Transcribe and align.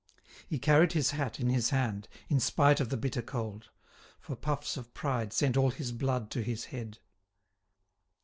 He 0.47 0.57
carried 0.57 0.93
his 0.93 1.11
hat 1.11 1.39
in 1.39 1.49
his 1.49 1.69
hand 1.69 2.07
in 2.27 2.39
spite 2.39 2.79
of 2.79 2.89
the 2.89 2.97
bitter 2.97 3.21
cold; 3.21 3.69
for 4.19 4.35
puffs 4.35 4.75
of 4.75 4.91
pride 4.95 5.31
sent 5.31 5.55
all 5.55 5.69
his 5.69 5.91
blood 5.91 6.31
to 6.31 6.41
his 6.41 6.65
head. 6.65 6.97